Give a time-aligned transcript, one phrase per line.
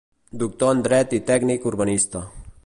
[0.43, 2.25] Doctor en Dret i Tècnic Urbanista.